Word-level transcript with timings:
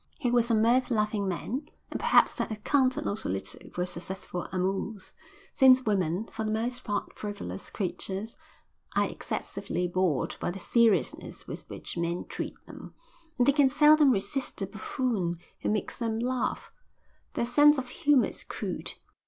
He 0.17 0.31
was 0.31 0.49
a 0.49 0.55
mirth 0.55 0.89
loving 0.89 1.27
man, 1.27 1.67
and 1.91 1.99
perhaps 1.99 2.35
that 2.37 2.51
accounted 2.51 3.05
not 3.05 3.23
a 3.23 3.29
little 3.29 3.69
for 3.69 3.81
his 3.81 3.91
successful 3.91 4.47
amours; 4.51 5.13
since 5.53 5.85
women, 5.85 6.27
for 6.31 6.43
the 6.43 6.49
most 6.49 6.83
part 6.83 7.15
frivolous 7.15 7.69
creatures, 7.69 8.35
are 8.95 9.07
excessively 9.07 9.87
bored 9.87 10.37
by 10.39 10.49
the 10.49 10.57
seriousness 10.57 11.45
with 11.47 11.69
which 11.69 11.97
men 11.99 12.25
treat 12.25 12.55
them, 12.65 12.95
and 13.37 13.45
they 13.45 13.51
can 13.53 13.69
seldom 13.69 14.09
resist 14.09 14.57
the 14.57 14.65
buffoon 14.65 15.35
who 15.61 15.69
makes 15.69 15.99
them 15.99 16.17
laugh. 16.17 16.71
Their 17.35 17.45
sense 17.45 17.77
of 17.77 17.89
humour 17.89 18.29
is 18.29 18.43
crude. 18.43 18.95